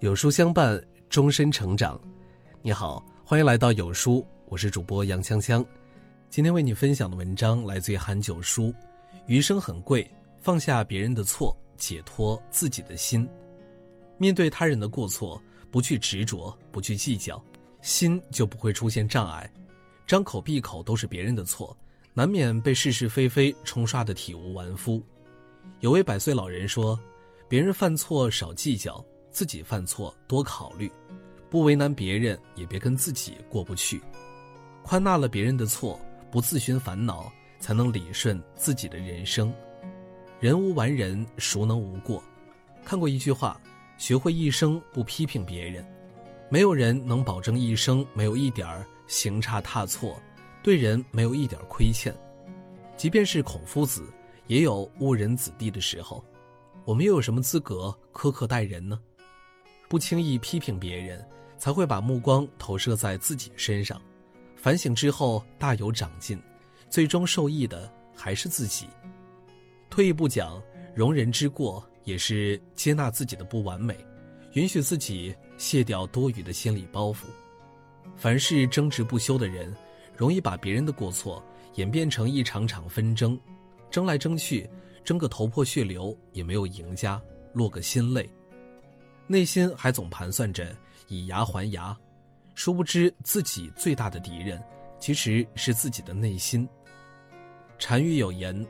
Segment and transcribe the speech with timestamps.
[0.00, 2.00] 有书相伴，终身成长。
[2.62, 5.64] 你好，欢迎来到有书，我是主播杨香香。
[6.28, 8.72] 今天为你分享的文章来自于韩九书。
[9.26, 10.08] 余生很贵，
[10.38, 13.28] 放下别人的错，解脱自己的心。
[14.18, 17.42] 面对他人的过错，不去执着，不去计较，
[17.80, 19.50] 心就不会出现障碍。
[20.06, 21.76] 张口闭口都是别人的错，
[22.16, 25.02] 难免被是是非非冲刷的体无完肤。
[25.80, 26.98] 有位百岁老人说
[27.46, 30.90] ：“别人犯错少计较。”自己犯错多考虑，
[31.50, 34.00] 不为难别人，也别跟自己过不去。
[34.82, 39.52] 宽纳了别人的错，不自寻烦恼，才能理顺自己的人生。
[40.40, 42.24] 人无完人，孰能无过？
[42.82, 43.60] 看过一句话：
[43.98, 45.86] 学会一生不批评别人。
[46.48, 50.18] 没有人能保证一生没有一点儿行差踏错，
[50.66, 52.12] 对人没有一点亏欠。
[52.96, 54.02] 即便是孔夫子，
[54.48, 56.24] 也有误人子弟的时候。
[56.84, 58.98] 我们又有什么资格苛刻待人呢？
[59.88, 61.24] 不轻易批评别人，
[61.56, 64.02] 才会把目光投射在自己身上。
[64.56, 66.36] 反省之后大有长进，
[66.90, 68.88] 最终受益的还是自己。
[69.88, 70.60] 退一步讲，
[70.96, 73.96] 容人之过也是接纳自己的不完美，
[74.54, 77.18] 允许自己卸掉多余的心理包袱。
[78.16, 79.72] 凡是争执不休的人，
[80.16, 83.38] 容易把别人的过错演变成一场场纷争，
[83.90, 84.68] 争来争去，
[85.04, 87.20] 争个头破血流，也没有赢家，
[87.52, 88.28] 落个心累。
[89.26, 90.74] 内心还总盘算着
[91.08, 91.96] 以牙还牙，
[92.54, 94.62] 殊不知自己最大的敌人
[94.98, 96.66] 其实是自己的内心。
[97.78, 98.66] 禅语有言：“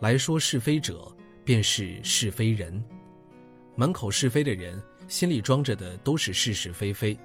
[0.00, 1.06] 来说是非者，
[1.44, 2.82] 便是是非人。”
[3.76, 7.18] 满口是非的人，心里装着的都是是是非非。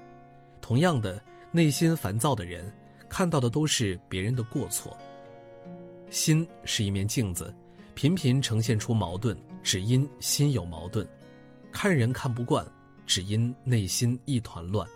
[0.60, 1.18] 同样的，
[1.50, 2.70] 内心烦躁的人，
[3.12, 4.96] 看到的都是别人的过错。
[6.08, 7.54] 心是一面镜子，
[7.94, 11.06] 频频呈现出矛盾，只因心有矛盾。
[11.70, 12.66] 看人看不惯，
[13.06, 14.88] 只因内心一团乱。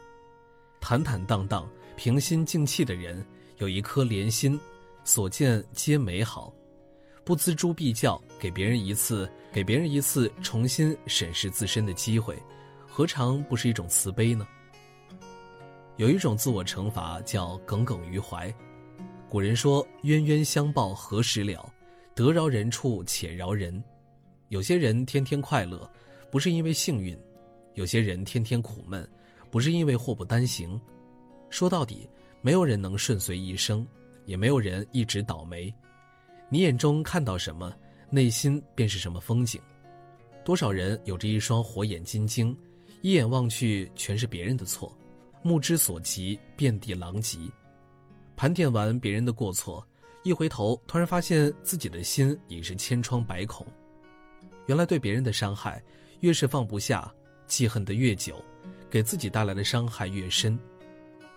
[0.80, 3.22] 坦坦荡荡、平心静气的人，
[3.58, 4.58] 有一颗莲心，
[5.04, 6.50] 所见皆美好。
[7.22, 12.34] 不锱铢必较，给别人一次，给别人一次重新审视自身的机会，
[12.88, 14.48] 何尝不是一种慈悲呢？
[15.96, 18.52] 有一种自我惩罚叫耿耿于怀。
[19.28, 21.72] 古人说：“冤冤相报何时了？
[22.14, 23.82] 得饶人处且饶人。”
[24.48, 25.90] 有些人天天快乐。
[26.28, 27.16] 不是因为幸运，
[27.74, 29.08] 有些人天天苦闷，
[29.48, 30.78] 不是因为祸不单行。
[31.50, 32.06] 说到底，
[32.42, 33.86] 没有人能顺遂一生，
[34.26, 35.72] 也没有人一直倒霉。
[36.50, 37.72] 你眼中看到什么，
[38.10, 39.60] 内心便是什么风景。
[40.44, 42.54] 多少人有着一双火眼金睛，
[43.02, 44.92] 一眼望去全是别人的错，
[45.46, 47.38] 目之所及遍地狼藉。
[48.36, 49.86] 盘点完别人的过错，
[50.24, 53.66] 一回头突然发现自己的心已是千疮百孔。
[54.66, 55.80] 原来对别人的伤害。
[56.20, 57.12] 越是放不下，
[57.46, 58.42] 记恨得越久，
[58.88, 60.58] 给自己带来的伤害越深。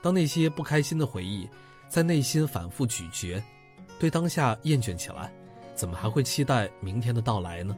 [0.01, 1.47] 当那些不开心的回忆
[1.89, 3.43] 在内心反复咀嚼，
[3.99, 5.33] 对当下厌倦起来，
[5.75, 7.77] 怎么还会期待明天的到来呢？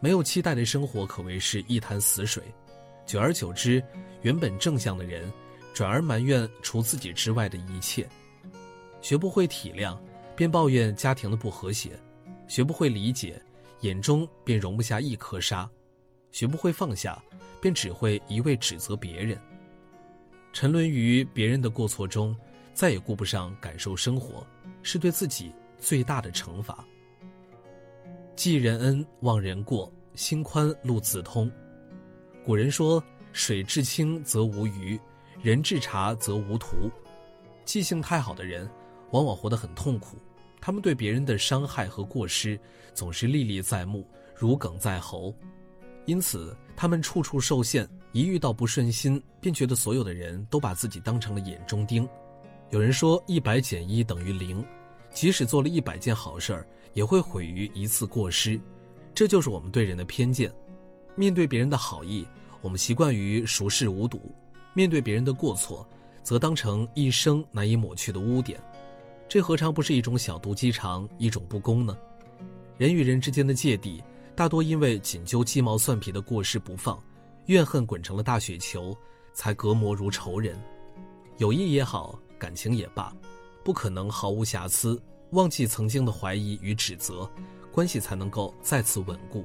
[0.00, 2.42] 没有期待的生活可谓是一潭死水。
[3.04, 3.82] 久而久之，
[4.22, 5.30] 原本正向的人，
[5.74, 8.08] 转而埋怨除自己之外的一切。
[9.00, 9.98] 学不会体谅，
[10.36, 11.90] 便抱怨家庭的不和谐；
[12.46, 13.40] 学不会理解，
[13.80, 15.68] 眼中便容不下一颗沙。
[16.30, 17.22] 学不会放下，
[17.60, 19.38] 便只会一味指责别人。
[20.52, 22.34] 沉沦于别人的过错中，
[22.72, 24.46] 再也顾不上感受生活，
[24.82, 26.84] 是对自己最大的惩罚。
[28.34, 31.50] 记人恩，忘人过，心宽路自通。
[32.44, 34.98] 古人说：“水至清则无鱼，
[35.40, 36.90] 人至察则无徒。”
[37.64, 38.68] 记性太好的人，
[39.12, 40.16] 往往活得很痛苦。
[40.60, 42.58] 他们对别人的伤害和过失，
[42.94, 44.04] 总是历历在目，
[44.34, 45.32] 如鲠在喉。
[46.04, 52.08] 因此，他们处处受限，一遇到不顺心，便觉得所有的人都把自己当成了眼中钉。
[52.70, 54.64] 有人说，一百减一等于零，
[55.12, 58.60] 即使做了一百件好事儿，也会毁于一次过失。
[59.14, 60.52] 这就是我们对人的偏见。
[61.14, 62.26] 面对别人的好意，
[62.60, 64.18] 我们习惯于熟视无睹；
[64.74, 65.86] 面对别人的过错，
[66.22, 68.60] 则当成一生难以抹去的污点。
[69.28, 71.96] 这何尝不是一种小肚鸡肠，一种不公呢？
[72.78, 74.02] 人与人之间的芥蒂。
[74.34, 76.98] 大多因为紧揪鸡毛蒜皮的过失不放，
[77.46, 78.96] 怨恨滚成了大雪球，
[79.34, 80.58] 才隔膜如仇人。
[81.36, 83.14] 友谊也好，感情也罢，
[83.62, 85.00] 不可能毫无瑕疵。
[85.32, 87.30] 忘记曾经的怀疑与指责，
[87.70, 89.44] 关系才能够再次稳固。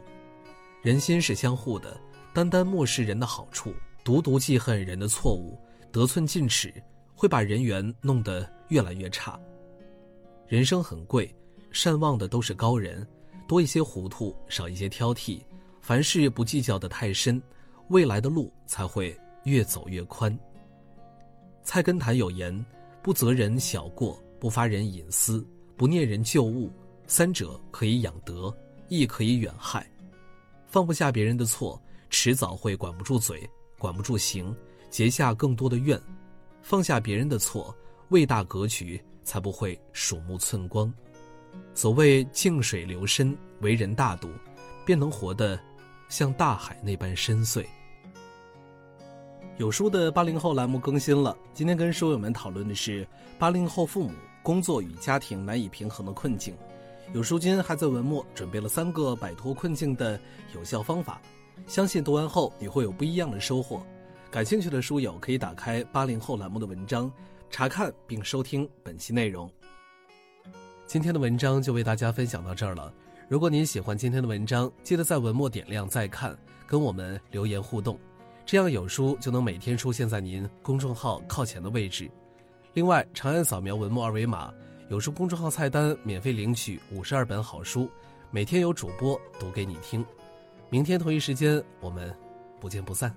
[0.87, 1.99] 人心是相互的，
[2.33, 3.73] 单单漠视人的好处，
[4.05, 5.59] 独独记恨人的错误，
[5.91, 6.73] 得寸进尺，
[7.13, 9.37] 会把人缘弄得越来越差。
[10.47, 11.29] 人生很贵，
[11.73, 13.05] 善忘的都是高人。
[13.49, 15.41] 多一些糊涂，少一些挑剔，
[15.81, 17.41] 凡事不计较的太深，
[17.89, 19.13] 未来的路才会
[19.43, 20.39] 越走越宽。
[21.63, 22.65] 菜根谭有言
[23.03, 25.45] ：“不责人小过，不发人隐私，
[25.75, 26.71] 不念人旧物，
[27.07, 28.55] 三者可以养德，
[28.87, 29.85] 亦可以远害。
[30.77, 31.81] 放不下别人的错，
[32.11, 34.55] 迟早会管不住嘴，管不住行，
[34.91, 35.99] 结下更多的怨。
[36.61, 37.75] 放下别人的错，
[38.09, 40.93] 为大格局，才不会鼠目寸光。”
[41.73, 44.29] 所谓静水流深，为人大度，
[44.85, 45.59] 便能活得
[46.09, 47.65] 像大海那般深邃。
[49.57, 53.07] 有书的八零后栏目更新了，今天跟书友们讨论的是
[53.39, 54.13] 八零后父母
[54.43, 56.55] 工作与家庭难以平衡的困境。
[57.13, 60.19] 有书君还在文末准备了三个摆脱困境的
[60.53, 61.21] 有效方法，
[61.65, 63.81] 相信读完后你会有不一样的收获。
[64.29, 67.11] 感兴趣的书友可以打开八零后栏目的文章，
[67.49, 69.49] 查看并收听本期内容。
[70.85, 72.93] 今天的文章就为大家分享到这儿了。
[73.29, 77.97] 如果您喜欢今天的文章，记得在文末点亮再看，跟我们留言互动，
[78.45, 82.11] 这样有书就能每天出现在您公众号靠前的位置。
[82.73, 84.53] 另外，长按扫描文末二维码，
[84.89, 87.91] 有书公众号菜单免费领取五十二本好书，
[88.31, 90.05] 每天有主播读给你听。
[90.69, 92.15] 明天同一时间，我们
[92.57, 93.13] 不见不散。